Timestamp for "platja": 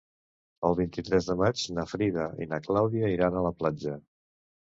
3.61-3.95